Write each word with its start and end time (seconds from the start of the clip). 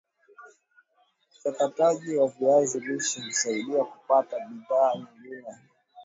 uchakataji 1.37 2.15
wa 2.17 2.27
viazi 2.27 2.79
lishe 2.79 3.21
husaidia 3.21 3.83
kupata 3.83 4.37
bidhaa 4.49 4.93
nyingine 4.95 5.53